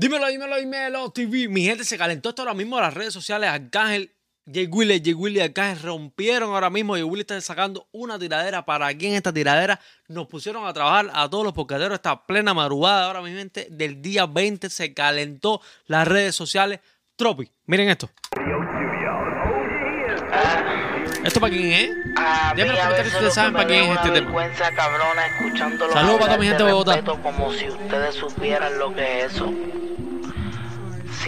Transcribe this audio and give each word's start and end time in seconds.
Dímelo, 0.00 0.28
dímelo, 0.28 0.56
dímelo, 0.58 1.10
TV. 1.10 1.48
Mi 1.48 1.64
gente 1.64 1.82
se 1.82 1.98
calentó 1.98 2.28
esto 2.28 2.42
ahora 2.42 2.54
mismo 2.54 2.76
en 2.76 2.84
las 2.84 2.94
redes 2.94 3.12
sociales. 3.12 3.50
Arcángel, 3.50 4.14
Jay 4.46 4.68
Willy, 4.70 5.02
Jay 5.04 5.12
Willy 5.12 5.40
Arcángel 5.40 5.82
rompieron 5.82 6.54
ahora 6.54 6.70
mismo. 6.70 6.92
Jay 6.92 7.02
Willy 7.02 7.22
está 7.22 7.40
sacando 7.40 7.88
una 7.90 8.16
tiradera. 8.16 8.64
¿Para 8.64 8.86
aquí 8.86 9.08
en 9.08 9.14
esta 9.14 9.32
tiradera? 9.32 9.80
Nos 10.06 10.28
pusieron 10.28 10.68
a 10.68 10.72
trabajar 10.72 11.10
a 11.12 11.28
todos 11.28 11.42
los 11.42 11.52
porcaderos. 11.52 11.96
Esta 11.96 12.24
plena 12.26 12.54
madrugada 12.54 13.06
ahora 13.06 13.22
mi 13.22 13.32
gente 13.32 13.66
del 13.72 14.00
día 14.00 14.26
20 14.26 14.70
se 14.70 14.94
calentó 14.94 15.60
las 15.86 16.06
redes 16.06 16.36
sociales. 16.36 16.78
Tropi, 17.16 17.50
miren 17.66 17.88
esto. 17.88 18.08
¿Esto 21.24 21.40
para 21.40 21.52
quién 21.52 21.72
es? 21.72 21.90
A 22.16 22.54
mí 22.54 22.62
Déjenme 22.62 22.74
los 22.74 22.84
a 22.84 22.84
comentarios 22.84 22.96
veces 22.98 23.10
si 23.10 23.16
ustedes 23.16 23.34
saben 23.34 23.52
para 23.52 23.66
quién 23.66 23.82
es 23.82 23.96
este 23.96 24.10
tema. 24.12 24.30
Saludos 25.92 26.18
para 26.20 26.26
toda 26.26 26.38
mi 26.38 26.46
gente 26.46 26.62
de 26.62 26.72
Bogotá. 26.72 27.02
como 27.02 27.52
si 27.52 27.68
ustedes 27.68 28.14
supieran 28.14 28.78
lo 28.78 28.94
que 28.94 29.24
es 29.24 29.34
eso. 29.34 29.52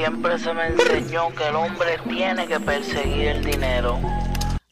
Siempre 0.01 0.39
se 0.39 0.55
me 0.55 0.67
enseñó 0.69 1.29
que 1.35 1.47
el 1.47 1.55
hombre 1.57 1.99
tiene 2.09 2.47
que 2.47 2.59
perseguir 2.59 3.29
el 3.29 3.45
dinero. 3.45 4.01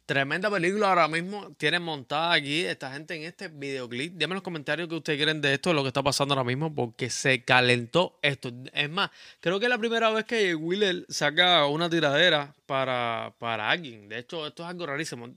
Tremenda 0.06 0.50
película 0.50 0.88
ahora 0.88 1.06
mismo 1.06 1.50
tienen 1.58 1.82
montada 1.82 2.32
aquí 2.32 2.64
esta 2.64 2.90
gente 2.92 3.14
en 3.14 3.24
este 3.24 3.48
videoclip. 3.48 4.22
En 4.22 4.30
los 4.30 4.40
comentarios 4.40 4.88
que 4.88 4.94
ustedes 4.94 5.22
creen 5.22 5.42
de 5.42 5.52
esto, 5.52 5.68
de 5.68 5.74
lo 5.74 5.82
que 5.82 5.88
está 5.88 6.02
pasando 6.02 6.32
ahora 6.32 6.44
mismo, 6.44 6.74
porque 6.74 7.10
se 7.10 7.44
calentó 7.44 8.18
esto. 8.22 8.50
Es 8.72 8.88
más, 8.88 9.10
creo 9.40 9.60
que 9.60 9.66
es 9.66 9.70
la 9.70 9.76
primera 9.76 10.08
vez 10.08 10.24
que 10.24 10.54
Wheeler 10.54 11.04
saca 11.10 11.66
una 11.66 11.90
tiradera 11.90 12.54
para, 12.64 13.34
para 13.38 13.68
alguien. 13.68 14.08
De 14.08 14.20
hecho, 14.20 14.46
esto 14.46 14.62
es 14.62 14.70
algo 14.70 14.86
rarísimo. 14.86 15.28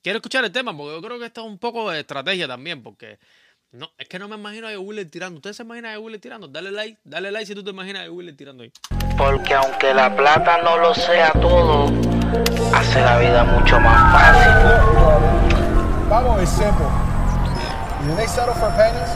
Quiero 0.00 0.18
escuchar 0.18 0.44
el 0.44 0.52
tema, 0.52 0.76
porque 0.76 0.94
yo 0.94 1.02
creo 1.02 1.18
que 1.18 1.26
esto 1.26 1.40
es 1.40 1.48
un 1.48 1.58
poco 1.58 1.90
de 1.90 1.98
estrategia 1.98 2.46
también, 2.46 2.84
porque 2.84 3.18
no, 3.72 3.90
es 3.98 4.06
que 4.06 4.20
no 4.20 4.28
me 4.28 4.36
imagino 4.36 4.68
a 4.68 4.78
Wheeler 4.78 5.10
tirando. 5.10 5.38
¿Ustedes 5.38 5.56
se 5.56 5.64
imaginan 5.64 5.96
a 5.96 5.98
Wheeler 5.98 6.20
tirando? 6.20 6.46
Dale 6.46 6.70
like, 6.70 7.00
dale 7.02 7.32
like 7.32 7.46
si 7.46 7.54
tú 7.56 7.64
te 7.64 7.70
imaginas 7.70 8.06
a 8.06 8.10
Wheeler 8.12 8.36
tirando 8.36 8.62
ahí. 8.62 8.72
Porque 9.20 9.52
aunque 9.52 9.92
la 9.92 10.08
plata 10.16 10.62
no 10.64 10.78
lo 10.78 10.94
sea 10.94 11.30
todo, 11.42 11.92
hace 12.74 13.02
la 13.02 13.18
vida 13.18 13.44
mucho 13.44 13.78
más 13.78 14.12
fácil. 14.12 14.50
Bible 16.08 16.42
is 16.42 16.48
simple. 16.48 16.86
Either 18.00 18.16
they 18.16 18.26
settle 18.26 18.54
for 18.54 18.70
pennies 18.70 19.10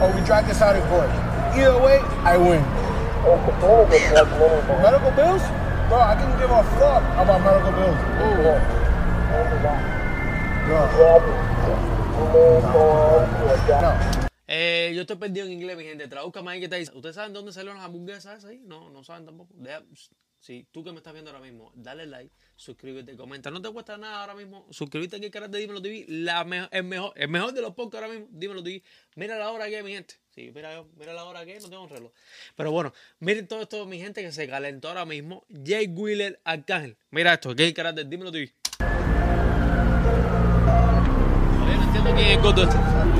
or 0.00 0.12
we 0.14 0.24
drag 0.24 0.46
this 0.46 0.62
out 0.62 0.76
in 0.76 0.82
court. 0.82 1.10
Either 1.56 1.76
way, 1.82 1.98
I 2.22 2.36
win. 2.36 2.62
medical 4.80 5.10
bills? 5.10 5.42
Bro, 5.88 5.98
I 5.98 6.14
can 6.14 6.38
give 6.38 6.48
a 6.48 6.62
fuck 6.78 7.02
about 7.18 7.42
medical 7.42 7.72
bills. 7.72 7.98
Bro. 8.16 8.60
No. 13.80 14.28
Eh, 14.54 14.92
yo 14.94 15.00
estoy 15.00 15.16
perdido 15.16 15.46
en 15.46 15.52
inglés, 15.52 15.78
mi 15.78 15.84
gente. 15.84 16.06
Tradúzcame 16.08 16.50
ahí 16.52 16.58
que 16.58 16.64
está 16.66 16.76
ahí. 16.76 16.82
¿Ustedes 16.92 17.14
saben 17.14 17.32
dónde 17.32 17.52
salieron 17.52 17.78
las 17.78 17.86
hamburguesas 17.86 18.38
esas 18.40 18.50
ahí? 18.50 18.60
No, 18.62 18.90
no 18.90 19.02
saben 19.02 19.24
tampoco. 19.24 19.54
Sí, 20.40 20.66
tú 20.72 20.84
que 20.84 20.90
me 20.90 20.98
estás 20.98 21.12
viendo 21.14 21.30
ahora 21.30 21.42
mismo, 21.42 21.72
dale 21.74 22.04
like, 22.04 22.30
suscríbete, 22.56 23.16
comenta. 23.16 23.50
No 23.50 23.62
te 23.62 23.70
cuesta 23.70 23.96
nada 23.96 24.20
ahora 24.20 24.34
mismo. 24.34 24.66
Suscríbete 24.70 25.16
aquí 25.16 25.24
al 25.26 25.30
canal 25.30 25.50
de 25.52 25.58
Dímelo 25.60 25.80
TV. 25.80 26.04
La 26.08 26.44
me- 26.44 26.68
el, 26.70 26.82
mejor, 26.84 27.12
el 27.16 27.28
mejor 27.28 27.54
de 27.54 27.62
los 27.62 27.72
podcasts 27.74 28.02
ahora 28.04 28.12
mismo, 28.18 28.28
Dímelo 28.38 28.62
TV. 28.62 28.82
Mira 29.14 29.38
la 29.38 29.50
hora 29.52 29.70
que 29.70 29.82
mi 29.84 29.92
gente. 29.92 30.16
Sí, 30.34 30.50
mira, 30.54 30.84
mira 30.98 31.14
la 31.14 31.24
hora 31.24 31.46
que 31.46 31.58
no 31.60 31.70
tengo 31.70 31.84
un 31.84 31.88
reloj. 31.88 32.10
Pero 32.56 32.72
bueno, 32.72 32.92
miren 33.20 33.46
todo 33.46 33.62
esto, 33.62 33.86
mi 33.86 33.98
gente, 34.00 34.20
que 34.20 34.32
se 34.32 34.46
calentó 34.48 34.88
ahora 34.88 35.06
mismo. 35.06 35.46
Jay 35.64 35.86
Wheeler 35.86 36.40
Arcángel. 36.44 36.96
Mira 37.10 37.32
esto, 37.34 37.52
es 37.52 37.60
el 37.60 37.72
canal 37.72 37.94
de 37.94 38.04
Dímelo 38.04 38.32
TV. 38.32 38.52
No 38.80 38.86
entiendo 41.84 42.10
quién 42.16 42.18
es 42.18 42.36
el. 42.36 43.11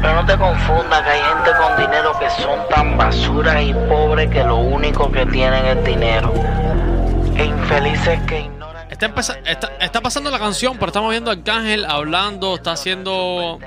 Pero 0.00 0.14
no 0.14 0.26
te 0.26 0.36
confundas 0.36 1.02
que 1.02 1.10
hay 1.10 1.20
gente 1.20 1.50
con 1.58 1.76
dinero 1.76 2.18
que 2.18 2.30
son 2.42 2.68
tan 2.68 2.96
basuras 2.96 3.62
y 3.62 3.74
pobres 3.74 4.30
que 4.30 4.44
lo 4.44 4.56
único 4.56 5.10
que 5.10 5.26
tienen 5.26 5.64
es 5.64 5.84
dinero. 5.84 6.32
E 7.36 7.44
infelices 7.44 8.20
que 8.22 8.40
ignoran. 8.42 8.86
Está, 8.90 9.12
está, 9.44 9.70
está 9.80 10.00
pasando 10.00 10.30
la 10.30 10.38
canción, 10.38 10.74
pero 10.74 10.86
estamos 10.86 11.10
viendo 11.10 11.30
a 11.30 11.34
Arcángel 11.34 11.84
hablando, 11.84 12.54
está 12.54 12.72
haciendo 12.72 13.58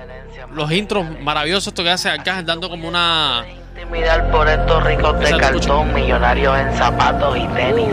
los 0.53 0.71
intros 0.71 1.05
maravillosos 1.21 1.67
esto 1.67 1.83
que 1.83 1.89
hace 1.89 2.09
Arcángel, 2.09 2.45
dando 2.45 2.69
como 2.69 2.87
una... 2.87 3.45
Intimidar 3.73 4.29
por 4.31 4.47
estos 4.49 4.83
ricos 4.83 5.19
de 5.19 5.37
cartón, 5.37 5.93
millonarios 5.93 6.57
en 6.59 6.77
zapatos 6.77 7.37
y 7.37 7.47
tenis. 7.47 7.87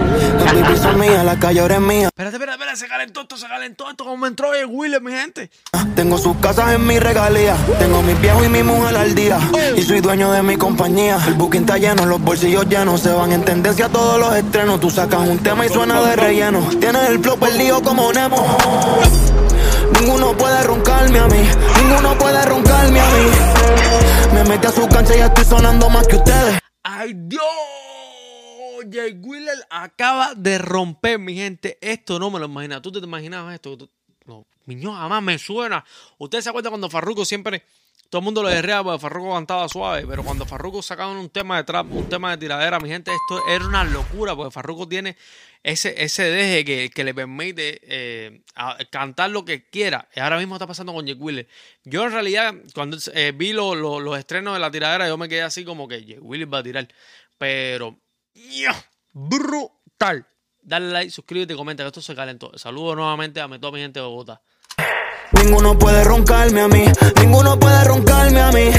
Mías, 0.97 1.25
la 1.25 1.39
calle 1.39 1.61
ahora 1.61 1.77
es 1.77 1.81
mía. 1.81 2.09
Espérate, 2.09 2.37
espérate, 2.37 2.57
espérate, 2.57 2.79
se 2.79 2.89
calentó 2.89 3.21
esto, 3.21 3.37
se 3.37 3.47
calentó 3.47 3.91
esto, 3.91 4.05
como 4.05 4.27
entró 4.27 4.53
el 4.55 4.67
Wheeler, 4.67 5.01
mi 5.01 5.13
gente. 5.13 5.51
Tengo 5.95 6.19
sus 6.19 6.37
casas 6.39 6.75
en 6.75 6.85
mi 6.87 6.99
regalía. 6.99 7.57
Tengo 7.79 8.03
mis 8.03 8.21
viejos 8.21 8.45
y 8.45 8.49
mi 8.49 8.63
mujer 8.63 8.97
al 8.97 9.15
día. 9.15 9.39
Y 9.77 9.83
soy 9.83 10.01
dueño 10.01 10.33
de 10.33 10.43
mi 10.43 10.57
compañía. 10.57 11.19
El 11.27 11.35
booking 11.35 11.61
está 11.61 11.79
lleno, 11.79 12.07
los 12.07 12.21
bolsillos 12.21 12.69
llenos. 12.69 13.01
Se 13.01 13.13
van 13.13 13.31
en 13.33 13.45
tendencia 13.45 13.89
todos 13.89 14.19
los 14.19 14.35
estrenos. 14.35 14.81
Tú 14.81 14.91
sacas 14.91 15.29
un 15.29 15.39
tema 15.39 15.67
y 15.67 15.69
suena 15.69 16.01
de 16.03 16.17
relleno. 16.17 16.61
Tienes 16.81 17.09
el 17.09 17.21
flow 17.21 17.39
perdido 17.39 17.83
como 17.83 18.13
Nemo. 18.13 18.59
Ninguno 19.93 20.37
puede 20.37 20.63
roncarme 20.65 21.19
a 21.19 21.27
mí. 21.27 21.49
Ninguno 21.83 22.19
puede 22.19 22.45
roncarme 22.45 23.01
a 23.01 23.07
mí. 23.11 23.31
Me 24.35 24.45
metí 24.45 24.67
a 24.67 24.73
su 24.73 24.89
cancha 24.89 25.17
y 25.17 25.21
estoy 25.21 25.45
sonando 25.45 25.89
más 25.89 26.07
que 26.07 26.17
ustedes. 26.17 26.59
¡Ay, 26.83 27.13
Dios! 27.15 27.43
Jay 28.91 29.19
Wheeler 29.21 29.59
acaba 29.71 30.35
de 30.35 30.59
romper, 30.59 31.19
mi 31.19 31.35
gente. 31.35 31.79
Esto 31.81 32.19
no 32.19 32.31
me 32.31 32.39
lo 32.39 32.47
imaginaba. 32.47 32.81
¿Tú 32.81 32.93
te 32.93 32.99
imaginabas 32.99 33.55
esto? 33.55 33.77
No, 34.25 34.47
miño, 34.67 34.93
jamás 34.93 35.23
me 35.23 35.39
suena. 35.39 35.85
¿Ustedes 36.19 36.45
se 36.45 36.51
acuerdan 36.51 36.73
cuando 36.73 36.91
Farruko 36.91 37.25
siempre... 37.25 37.65
Todo 38.11 38.21
el 38.21 38.25
mundo 38.25 38.43
lo 38.43 38.49
derrea 38.49 38.83
porque 38.83 38.99
Farruko 39.01 39.35
cantaba 39.35 39.69
suave, 39.69 40.07
pero 40.07 40.25
cuando 40.25 40.47
Farruko 40.47 40.81
sacaba 40.81 41.13
un 41.13 41.29
tema 41.29 41.59
de 41.59 41.65
trap, 41.65 41.93
un 41.93 42.09
tema 42.09 42.31
de 42.31 42.39
tiradera, 42.39 42.81
mi 42.81 42.89
gente, 42.89 43.11
esto 43.13 43.47
era 43.47 43.67
una 43.67 43.85
locura, 43.85 44.35
porque 44.35 44.51
Farruko 44.51 44.89
tiene 44.89 45.15
ese, 45.63 46.03
ese 46.05 46.23
deje 46.25 46.65
que, 46.65 46.91
que 46.91 47.05
le 47.05 47.15
permite 47.15 47.81
eh, 47.83 48.43
cantar 48.91 49.31
lo 49.31 49.45
que 49.45 49.69
quiera. 49.69 50.09
Ahora 50.17 50.39
mismo 50.39 50.55
está 50.55 50.67
pasando 50.67 50.93
con 50.93 51.05
Jay 51.07 51.15
Wheeler. 51.15 51.49
Yo 51.85 52.05
en 52.05 52.13
realidad, 52.13 52.55
cuando 52.75 52.97
eh, 53.15 53.33
vi 53.35 53.53
lo- 53.53 53.75
lo- 53.75 54.01
los 54.01 54.19
estrenos 54.19 54.55
de 54.55 54.61
la 54.61 54.71
tiradera, 54.71 55.09
yo 55.09 55.17
me 55.19 55.29
quedé 55.29 55.43
así 55.43 55.65
como 55.65 55.89
que 55.89 56.01
Jay 56.05 56.19
Wheeler 56.21 56.53
va 56.53 56.59
a 56.59 56.63
tirar. 56.63 56.89
Pero, 57.39 57.99
¡ya! 58.35 58.75
brutal. 59.13 60.27
Dale 60.63 60.91
like, 60.91 61.11
suscríbete 61.11 61.55
y 61.55 61.57
comenta 61.57 61.83
que 61.83 61.89
esto 61.89 62.03
se 62.03 62.15
calentó. 62.15 62.57
Saludo 62.59 62.95
nuevamente 62.95 63.41
a 63.41 63.49
toda 63.49 63.73
mi 63.73 63.81
gente 63.81 64.01
de 64.01 64.07
Bogotá. 64.07 64.43
Ninguno 65.33 65.79
puede 65.79 66.05
roncarme 66.05 66.61
a 66.63 66.69
mí, 66.69 66.85
ninguno 67.21 67.59
puede 67.59 67.85
roncarme 67.85 68.41
a 68.41 68.51
mí. 68.51 68.71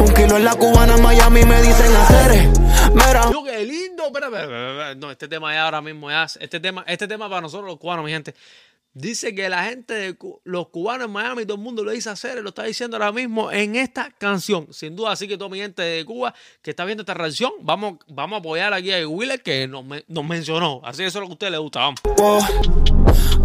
Un 0.00 0.14
kilo 0.14 0.36
en 0.36 0.44
la 0.44 0.54
cubana 0.54 0.96
en 0.96 1.02
Miami 1.02 1.44
me 1.44 1.62
dicen 1.62 1.94
hacer. 1.94 2.48
Mira, 2.92 3.30
Yo, 3.30 3.44
qué 3.44 3.64
lindo. 3.64 4.06
Espera. 4.06 4.94
No, 4.96 5.10
este 5.10 5.28
tema 5.28 5.52
ya 5.52 5.64
ahora 5.64 5.80
mismo 5.80 6.10
ya. 6.10 6.26
Este 6.40 6.58
tema, 6.58 6.84
este 6.86 7.06
tema 7.06 7.28
para 7.28 7.42
nosotros 7.42 7.68
los 7.68 7.78
cubanos, 7.78 8.04
mi 8.04 8.10
gente. 8.10 8.34
Dice 8.92 9.32
que 9.36 9.48
la 9.48 9.62
gente 9.66 9.94
de 9.94 10.16
los 10.42 10.68
cubanos 10.70 11.06
en 11.06 11.12
Miami, 11.12 11.44
todo 11.44 11.54
el 11.54 11.62
mundo 11.62 11.84
lo 11.84 11.92
dice 11.92 12.10
hacer, 12.10 12.42
lo 12.42 12.48
está 12.48 12.64
diciendo 12.64 12.96
ahora 12.96 13.12
mismo 13.12 13.52
en 13.52 13.76
esta 13.76 14.10
canción. 14.10 14.66
Sin 14.72 14.96
duda, 14.96 15.12
así 15.12 15.28
que 15.28 15.38
toda 15.38 15.48
mi 15.48 15.58
gente 15.58 15.80
de 15.80 16.04
Cuba 16.04 16.34
que 16.60 16.70
está 16.70 16.84
viendo 16.84 17.02
esta 17.02 17.14
reacción, 17.14 17.52
vamos, 17.60 17.98
vamos 18.08 18.38
a 18.38 18.40
apoyar 18.40 18.74
aquí 18.74 18.92
a 18.92 19.06
Wheeler 19.06 19.40
que 19.44 19.68
nos, 19.68 19.84
nos 20.08 20.24
mencionó. 20.24 20.80
Así 20.82 21.02
que 21.02 21.06
eso 21.06 21.18
es 21.18 21.22
lo 21.22 21.28
que 21.28 21.32
a 21.32 21.34
usted 21.34 21.50
le 21.52 21.58
gusta, 21.58 21.80
vamos. 21.80 22.00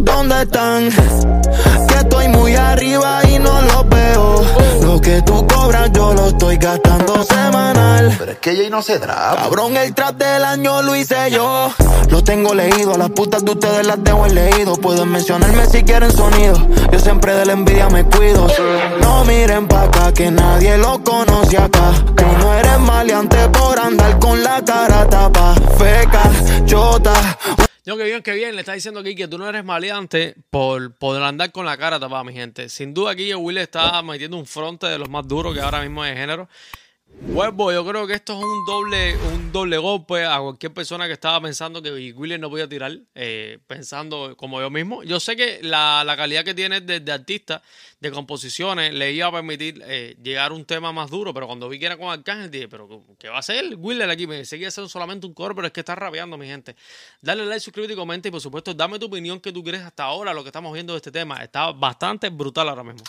¿Dónde 0.05 0.43
están? 0.43 0.89
Que 1.87 1.95
estoy 1.95 2.27
muy 2.29 2.55
arriba 2.55 3.21
y 3.29 3.39
no 3.39 3.61
los 3.61 3.89
veo. 3.89 4.45
Lo 4.81 5.01
que 5.01 5.21
tú 5.23 5.45
cobras 5.47 5.91
yo 5.91 6.13
lo 6.13 6.27
estoy 6.27 6.57
gastando 6.57 7.23
semanal. 7.23 8.15
Pero 8.17 8.31
es 8.31 8.37
que 8.37 8.51
ella 8.51 8.69
no 8.69 8.81
se 8.81 8.99
traba. 8.99 9.35
Cabrón, 9.35 9.75
el 9.75 9.93
trap 9.93 10.15
del 10.17 10.43
año 10.45 10.81
lo 10.81 10.95
hice 10.95 11.31
yo. 11.31 11.71
Lo 12.09 12.23
tengo 12.23 12.53
leído, 12.53 12.97
las 12.97 13.09
putas 13.09 13.43
de 13.43 13.51
ustedes 13.51 13.85
las 13.85 14.01
dejo 14.03 14.25
en 14.25 14.35
leído. 14.35 14.75
Pueden 14.75 15.09
mencionarme 15.09 15.65
si 15.65 15.83
quieren 15.83 16.11
sonido. 16.11 16.55
Yo 16.91 16.99
siempre 16.99 17.35
de 17.35 17.45
la 17.45 17.53
envidia 17.53 17.89
me 17.89 18.05
cuido. 18.05 18.47
No 19.01 19.25
miren 19.25 19.67
pa' 19.67 19.83
acá, 19.83 20.13
que 20.13 20.31
nadie 20.31 20.77
lo 20.77 21.03
conoce 21.03 21.57
acá. 21.57 21.91
Tú 22.15 22.25
no 22.39 22.53
eres 22.53 22.79
maleante 22.79 23.49
por 23.49 23.79
andar 23.79 24.19
con 24.19 24.41
la 24.43 24.63
cara 24.63 25.07
tapa. 25.09 25.55
Feca, 25.77 26.21
chota. 26.65 27.13
Yo, 27.87 27.97
que 27.97 28.03
bien, 28.03 28.23
que 28.23 28.33
bien. 28.33 28.55
Le 28.55 28.61
está 28.61 28.73
diciendo 28.73 28.99
aquí 28.99 29.13
que 29.13 29.27
tú 29.27 29.37
no 29.37 29.47
eres 29.47 29.63
maleante 29.63 30.35
por, 30.49 30.95
por 30.95 31.21
andar 31.21 31.51
con 31.51 31.67
la 31.67 31.77
cara 31.77 31.99
tapada, 31.99 32.23
mi 32.23 32.33
gente. 32.33 32.67
Sin 32.67 32.95
duda 32.95 33.11
aquí 33.11 33.31
Will 33.35 33.59
está 33.59 34.01
metiendo 34.01 34.37
un 34.37 34.47
fronte 34.47 34.87
de 34.87 34.97
los 34.97 35.07
más 35.07 35.27
duros 35.27 35.53
que 35.53 35.61
ahora 35.61 35.81
mismo 35.81 36.03
es 36.03 36.15
de 36.15 36.17
género. 36.19 36.49
Huevo, 37.35 37.69
yo 37.69 37.85
creo 37.85 38.07
que 38.07 38.13
esto 38.13 38.31
es 38.31 38.43
un 38.45 38.65
doble, 38.65 39.17
un 39.17 39.51
doble 39.51 39.77
golpe 39.77 40.23
a 40.23 40.39
cualquier 40.39 40.73
persona 40.73 41.05
que 41.05 41.11
estaba 41.11 41.41
pensando 41.41 41.81
que 41.81 42.13
William 42.13 42.39
no 42.39 42.49
podía 42.49 42.69
tirar, 42.69 42.97
eh, 43.13 43.59
pensando 43.67 44.37
como 44.37 44.61
yo 44.61 44.69
mismo. 44.69 45.03
Yo 45.03 45.19
sé 45.19 45.35
que 45.35 45.59
la, 45.61 46.03
la 46.05 46.15
calidad 46.15 46.45
que 46.45 46.53
tiene 46.53 46.79
de, 46.79 47.01
de 47.01 47.11
artista, 47.11 47.61
de 47.99 48.11
composiciones, 48.11 48.93
le 48.93 49.11
iba 49.11 49.27
a 49.27 49.33
permitir 49.33 49.83
eh, 49.85 50.15
llegar 50.23 50.51
a 50.51 50.53
un 50.53 50.63
tema 50.63 50.93
más 50.93 51.09
duro, 51.09 51.33
pero 51.33 51.45
cuando 51.45 51.67
vi 51.67 51.77
que 51.77 51.87
era 51.87 51.97
con 51.97 52.09
Arcángel, 52.09 52.49
dije, 52.49 52.69
pero 52.69 53.03
¿qué 53.19 53.27
va 53.27 53.35
a 53.35 53.39
hacer 53.39 53.75
William 53.75 54.09
aquí? 54.09 54.27
Me 54.27 54.45
seguía 54.45 54.69
haciendo 54.69 54.87
solamente 54.87 55.27
un 55.27 55.33
coro, 55.33 55.53
pero 55.55 55.67
es 55.67 55.73
que 55.73 55.81
está 55.81 55.93
rapeando, 55.93 56.37
mi 56.37 56.47
gente. 56.47 56.77
Dale 57.19 57.45
like, 57.45 57.59
suscríbete 57.59 57.93
y 57.93 57.97
comenta 57.97 58.29
y 58.29 58.31
por 58.31 58.39
supuesto 58.39 58.73
dame 58.73 58.97
tu 58.97 59.07
opinión 59.07 59.41
que 59.41 59.51
tú 59.51 59.61
crees 59.61 59.83
hasta 59.83 60.05
ahora 60.05 60.33
lo 60.33 60.41
que 60.41 60.49
estamos 60.49 60.71
viendo 60.71 60.93
de 60.93 60.97
este 60.97 61.11
tema. 61.11 61.43
Está 61.43 61.71
bastante 61.73 62.29
brutal 62.29 62.69
ahora 62.69 62.83
mismo 62.83 63.03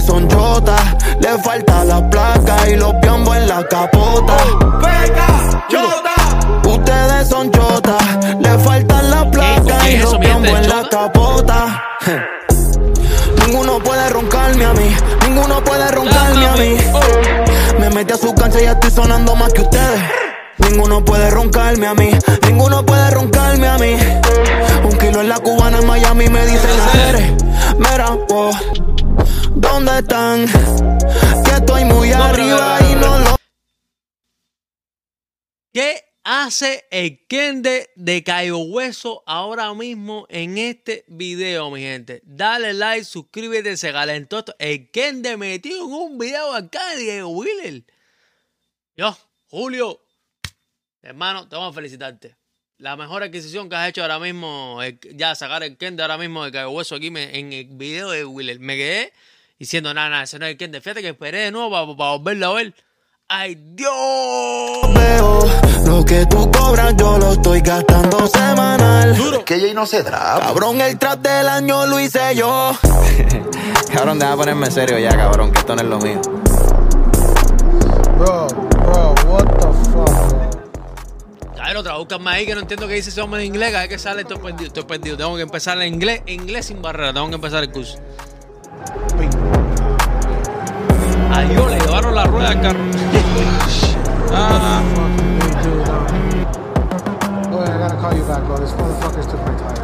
son 0.00 0.28
yotas. 0.28 0.80
Le 1.20 1.38
falta 1.38 1.84
la 1.84 2.08
placa 2.10 2.68
y 2.68 2.76
los 2.76 2.94
piambos 2.94 3.36
en 3.36 3.48
la 3.48 3.66
capota. 3.66 4.36
¡Peca! 4.80 5.66
¡Chota! 5.68 6.68
Ustedes 6.68 7.28
son 7.28 7.50
chotas. 7.50 8.02
Le 8.40 8.58
faltan 8.58 9.10
la 9.10 9.30
placa 9.30 9.90
y 9.90 9.98
los 9.98 10.16
piambos 10.18 10.48
en 10.50 10.68
la 10.68 10.88
capota. 10.88 11.84
Ninguno 13.46 13.78
puede 13.78 14.08
roncarme 14.10 14.64
a 14.64 14.72
mí. 14.74 14.96
Ninguno 15.26 15.64
puede 15.64 15.90
roncarme 15.90 16.46
a 16.46 16.56
mí. 16.56 16.76
Me 17.78 17.90
metí 17.90 18.12
a 18.12 18.16
su 18.16 18.34
cancha 18.34 18.60
y 18.60 18.64
ya 18.64 18.72
estoy 18.72 18.90
sonando 18.90 19.34
más 19.36 19.52
que 19.52 19.62
ustedes. 19.62 20.00
Ninguno 20.58 21.04
puede 21.04 21.30
roncarme 21.30 21.86
a 21.86 21.94
mí. 21.94 22.10
Ninguno 22.46 22.84
puede 22.84 23.10
roncarme 23.10 23.68
a 23.68 23.78
mí. 23.78 23.96
Un 24.84 24.98
kilo 24.98 25.20
en 25.20 25.28
la 25.28 25.38
cubana 25.38 25.78
en 25.78 25.86
Miami 25.86 26.28
me 26.28 26.44
dicen 26.46 26.70
eres. 27.08 27.32
Mira, 27.78 28.16
oh. 28.30 28.50
¿Dónde 29.54 29.98
están? 29.98 30.46
Que 31.44 31.50
estoy 31.50 31.84
muy 31.84 32.12
arriba 32.12 32.78
y 32.90 32.94
no 32.94 33.18
lo 33.18 33.36
¿Qué 35.72 36.02
hace 36.24 36.86
el 36.90 37.26
Kende 37.26 37.90
de 37.94 38.24
Cayo 38.24 38.58
Hueso 38.58 39.22
ahora 39.26 39.72
mismo 39.74 40.26
en 40.28 40.58
este 40.58 41.04
video, 41.08 41.70
mi 41.70 41.82
gente? 41.82 42.20
Dale 42.24 42.72
like, 42.72 43.04
suscríbete, 43.04 43.76
se 43.76 43.92
calentó 43.92 44.38
esto. 44.38 44.54
El 44.58 44.90
Kende 44.90 45.36
metió 45.36 45.76
en 45.84 45.92
un 45.92 46.18
video 46.18 46.52
acá 46.54 46.96
de 46.96 47.22
Wheeler. 47.22 47.84
Yo, 48.96 49.16
Julio, 49.48 50.02
hermano, 51.02 51.48
te 51.48 51.54
vamos 51.54 51.72
a 51.72 51.74
felicitarte. 51.74 52.36
La 52.78 52.96
mejor 52.96 53.22
adquisición 53.22 53.68
que 53.68 53.76
has 53.76 53.88
hecho 53.88 54.02
ahora 54.02 54.18
mismo, 54.18 54.80
ya 55.14 55.34
sacar 55.34 55.62
el 55.62 55.76
Kende 55.76 56.02
ahora 56.02 56.18
mismo 56.18 56.44
de 56.44 56.52
Cayo 56.52 56.70
Hueso 56.70 56.96
aquí 56.96 57.08
en 57.08 57.52
el 57.52 57.68
video 57.70 58.10
de 58.10 58.24
Wheeler. 58.24 58.58
Me 58.58 58.76
quedé 58.76 59.12
diciendo, 59.58 59.92
nada, 59.94 60.08
nada, 60.08 60.22
ese 60.24 60.38
no 60.38 60.46
es 60.46 60.52
el 60.52 60.56
Kende. 60.56 60.80
Fíjate 60.80 61.02
que 61.02 61.08
esperé 61.08 61.38
de 61.38 61.50
nuevo 61.50 61.70
para, 61.70 61.86
para 61.96 62.10
volverlo 62.12 62.46
a 62.46 62.54
ver. 62.54 62.74
¡Ay, 63.30 63.56
Dios! 63.74 63.92
veo. 64.94 65.40
Lo 65.84 66.04
que 66.04 66.24
tú 66.26 66.50
cobras 66.50 66.94
yo 66.96 67.18
lo 67.18 67.32
estoy 67.32 67.60
gastando 67.60 68.26
semanal. 68.26 69.16
Duro. 69.16 69.44
Que 69.44 69.56
ella 69.56 69.74
no 69.74 69.84
se 69.84 70.02
traba. 70.02 70.40
Cabrón, 70.40 70.80
el 70.80 70.98
trap 70.98 71.20
del 71.20 71.48
año 71.48 71.86
lo 71.86 72.00
hice 72.00 72.34
yo. 72.34 72.72
Cabrón, 73.92 74.18
deja 74.18 74.36
ponerme 74.36 74.70
serio 74.70 74.98
ya, 74.98 75.16
cabrón, 75.16 75.52
que 75.52 75.60
esto 75.60 75.74
no 75.74 75.82
es 75.82 75.88
lo 75.88 75.98
mío. 75.98 76.20
Bro, 78.18 78.46
bro, 78.48 79.14
what 79.26 79.44
the 79.44 79.90
fuck? 79.90 81.56
Cabrón, 81.56 81.84
tradúzcame 81.84 82.30
ahí 82.30 82.46
que 82.46 82.54
no 82.54 82.60
entiendo 82.60 82.86
qué 82.86 82.94
dice 82.94 83.10
ese 83.10 83.20
hombre 83.20 83.40
en 83.40 83.48
inglés. 83.48 83.70
Cada 83.70 83.82
vez 83.82 83.90
que 83.90 83.98
sale 83.98 84.22
estoy 84.22 84.38
perdido, 84.38 84.66
estoy 84.66 84.84
perdido. 84.84 85.16
Tengo 85.16 85.36
que 85.36 85.42
empezar 85.42 85.80
en 85.80 85.94
inglés, 85.94 86.22
inglés 86.26 86.66
sin 86.66 86.80
barrera. 86.82 87.12
Tengo 87.12 87.28
que 87.28 87.34
empezar 87.34 87.62
el 87.62 87.70
curso. 87.70 87.98
Adiós, 91.48 91.70
le 91.70 91.78
llevaron 91.80 92.14
la 92.14 92.24
rueda 92.24 92.60
carro. 92.60 92.84
Ah. 94.30 95.07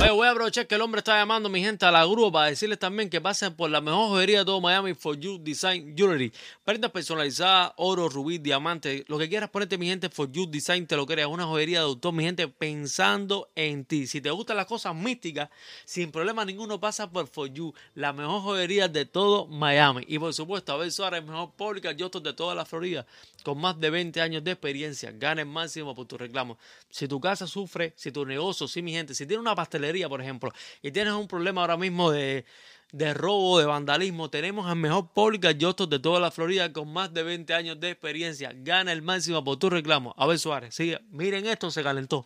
Oye, 0.01 0.11
voy 0.11 0.27
a 0.27 0.31
aprovechar 0.31 0.67
que 0.67 0.75
el 0.75 0.81
hombre 0.81 0.99
está 0.99 1.19
llamando 1.19 1.49
a 1.49 1.53
mi 1.53 1.63
gente 1.63 1.85
a 1.85 1.91
la 1.91 2.05
grúa 2.05 2.33
para 2.33 2.47
decirles 2.47 2.79
también 2.79 3.11
que 3.11 3.21
pasen 3.21 3.55
por 3.55 3.71
la 3.71 3.81
mejor 3.81 4.09
joyería 4.09 4.39
de 4.41 4.45
todo 4.45 4.61
Miami, 4.61 4.95
For 4.95 5.19
You 5.19 5.39
Design 5.39 5.95
Jewelry. 5.97 6.33
Prendas 6.65 6.91
personalizadas, 6.91 7.73
oro, 7.77 8.09
rubí, 8.09 8.39
diamante, 8.39 9.05
lo 9.09 9.19
que 9.19 9.29
quieras 9.29 9.51
ponerte, 9.51 9.79
mi 9.79 9.87
gente, 9.87 10.09
For 10.09 10.31
You 10.31 10.47
Design 10.47 10.87
te 10.87 10.97
lo 10.97 11.07
crea. 11.07 11.29
Una 11.29 11.45
joyería 11.45 11.81
de 11.81 11.85
autor, 11.85 12.15
mi 12.15 12.25
gente, 12.25 12.49
pensando 12.49 13.51
en 13.55 13.85
ti. 13.85 14.07
Si 14.07 14.21
te 14.21 14.31
gustan 14.31 14.57
las 14.57 14.67
cosas 14.67 14.95
místicas, 14.95 15.51
sin 15.85 16.11
problema 16.11 16.45
ninguno 16.45 16.81
pasa 16.81 17.11
por 17.11 17.27
For 17.27 17.53
You, 17.53 17.75
la 17.95 18.13
mejor 18.13 18.41
joyería 18.41 18.89
de 18.89 19.05
todo 19.05 19.47
Miami. 19.47 20.05
Y 20.09 20.19
por 20.19 20.33
supuesto, 20.33 20.73
Abel 20.73 20.93
Suárez, 20.93 21.21
el 21.21 21.27
mejor 21.27 21.53
pública 21.53 21.93
Yostos 21.93 22.23
de 22.23 22.33
toda 22.33 22.55
la 22.55 22.65
Florida, 22.65 23.07
con 23.43 23.61
más 23.61 23.79
de 23.79 23.91
20 23.91 24.21
años 24.21 24.43
de 24.45 24.53
experiencia. 24.53 25.13
Gana 25.13 25.43
el 25.43 25.49
máximo 25.49 25.95
por 25.95 26.07
tu 26.07 26.17
reclamo. 26.17 26.57
Si 26.91 27.07
tu 27.07 27.21
casa 27.21 27.47
sufre, 27.47 27.93
si 27.97 28.13
tu 28.15 28.25
negocio, 28.25 28.67
si 28.67 28.81
mi 28.81 28.93
gente, 28.93 29.15
si 29.15 29.27
tienes 29.27 29.43
una 29.43 29.55
pastelería, 29.55 30.09
por 30.09 30.23
ejemplo, 30.23 30.51
y 30.81 30.91
tienes 30.91 31.13
un 31.13 31.29
problema 31.29 31.61
ahora 31.61 31.77
mismo 31.77 32.11
de, 32.11 32.47
de 32.93 33.13
robo, 33.13 33.59
de 33.59 33.67
vandalismo, 33.67 34.31
tenemos 34.31 34.67
al 34.67 34.77
mejor 34.77 35.13
pública 35.13 35.51
Yostos 35.51 35.91
de 35.91 35.99
toda 35.99 36.21
la 36.21 36.31
Florida, 36.31 36.73
con 36.73 36.93
más 36.93 37.13
de 37.13 37.25
20 37.25 37.53
años 37.53 37.81
de 37.81 37.91
experiencia. 37.91 38.53
Gana 38.55 38.93
el 38.93 39.03
máximo 39.03 39.43
por 39.43 39.59
tu 39.59 39.69
reclamo. 39.69 40.15
Abel 40.17 40.39
Suárez, 40.39 40.75
sigue. 40.75 41.01
Miren 41.11 41.45
esto, 41.47 41.71
se 41.71 41.83
calentó. 41.83 42.25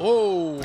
Oh, 0.00 0.60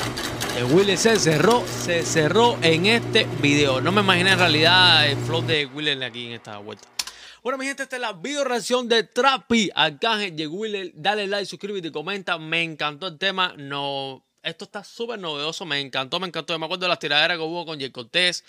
el 0.58 0.66
Willy 0.66 0.96
se 0.96 1.18
cerró, 1.18 1.64
se 1.66 2.04
cerró 2.04 2.58
en 2.62 2.86
este 2.86 3.26
video. 3.42 3.82
No 3.82 3.92
me 3.92 4.02
imaginé 4.02 4.34
en 4.34 4.40
realidad 4.40 5.08
el 5.08 5.18
flow 5.18 5.42
de 5.42 5.66
Willy 5.66 6.04
aquí 6.04 6.28
en 6.28 6.34
esta 6.34 6.58
vuelta. 6.60 6.88
Bueno, 7.44 7.58
mi 7.58 7.66
gente, 7.66 7.84
esta 7.84 7.98
es 7.98 8.02
la 8.02 8.14
video 8.14 8.46
reacción 8.46 8.88
de 8.88 9.04
Trapi, 9.04 9.70
Arcángel, 9.76 10.34
de 10.34 10.48
Wheeler. 10.48 10.92
Dale 10.96 11.28
like, 11.28 11.46
suscríbete 11.46 11.90
y 11.90 11.92
comenta. 11.92 12.38
Me 12.38 12.64
encantó 12.64 13.08
el 13.08 13.18
tema. 13.18 13.54
No, 13.58 14.26
esto 14.42 14.64
está 14.64 14.86
súper 14.86 15.20
novedoso. 15.20 15.66
Me 15.66 15.82
encantó, 15.82 16.22
me 16.22 16.28
encantó. 16.28 16.58
Me 16.58 16.64
acuerdo 16.64 16.84
de 16.84 16.88
las 16.88 17.00
tiraderas 17.00 17.36
que 17.36 17.44
hubo 17.44 17.66
con 17.66 17.82
Jay 17.82 17.92
Cortés. 17.92 18.46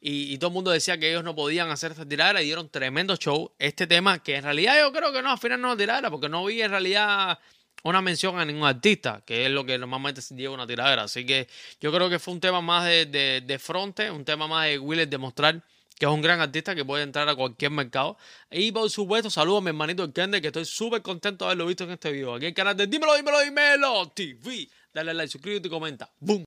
Y, 0.00 0.38
todo 0.38 0.48
el 0.48 0.54
mundo 0.54 0.70
decía 0.70 0.96
que 0.96 1.10
ellos 1.10 1.24
no 1.24 1.34
podían 1.34 1.68
hacer 1.70 1.90
esta 1.90 2.08
tiradera 2.08 2.40
y 2.40 2.46
dieron 2.46 2.70
tremendo 2.70 3.16
show. 3.16 3.52
Este 3.58 3.86
tema, 3.86 4.22
que 4.22 4.36
en 4.36 4.44
realidad 4.44 4.80
yo 4.80 4.94
creo 4.94 5.12
que 5.12 5.20
no, 5.20 5.30
al 5.30 5.38
final 5.38 5.60
no 5.60 5.72
es 5.72 5.78
tiradera, 5.78 6.10
porque 6.10 6.30
no 6.30 6.42
vi 6.46 6.62
en 6.62 6.70
realidad 6.70 7.38
una 7.82 8.00
mención 8.00 8.38
a 8.38 8.46
ningún 8.46 8.66
artista, 8.66 9.22
que 9.26 9.44
es 9.44 9.50
lo 9.50 9.66
que 9.66 9.76
normalmente 9.76 10.22
se 10.22 10.34
lleva 10.34 10.54
una 10.54 10.66
tiradera. 10.66 11.02
Así 11.02 11.26
que 11.26 11.48
yo 11.82 11.92
creo 11.92 12.08
que 12.08 12.18
fue 12.18 12.32
un 12.32 12.40
tema 12.40 12.62
más 12.62 12.86
de, 12.86 13.42
de, 13.44 13.58
fronte, 13.58 14.10
un 14.10 14.24
tema 14.24 14.46
más 14.46 14.68
de 14.68 14.78
Wheeler 14.78 15.06
demostrar 15.06 15.62
que 15.98 16.06
es 16.06 16.12
un 16.12 16.22
gran 16.22 16.40
artista 16.40 16.74
que 16.74 16.84
puede 16.84 17.02
entrar 17.02 17.28
a 17.28 17.34
cualquier 17.34 17.70
mercado. 17.70 18.16
Y 18.50 18.72
por 18.72 18.88
supuesto, 18.90 19.30
saludo 19.30 19.58
a 19.58 19.60
mi 19.60 19.68
hermanito 19.68 20.04
el 20.04 20.12
Kende, 20.12 20.40
que 20.40 20.48
estoy 20.48 20.64
súper 20.64 21.02
contento 21.02 21.44
de 21.44 21.50
haberlo 21.50 21.66
visto 21.66 21.84
en 21.84 21.90
este 21.90 22.12
video. 22.12 22.34
Aquí 22.34 22.44
en 22.44 22.50
el 22.50 22.54
canal 22.54 22.76
de 22.76 22.86
Dímelo, 22.86 23.14
Dímelo, 23.16 23.40
Dímelo 23.40 24.08
TV. 24.14 24.68
Dale 24.94 25.14
like, 25.14 25.30
suscríbete 25.30 25.68
y 25.68 25.70
comenta. 25.70 26.10
¡Boom! 26.20 26.44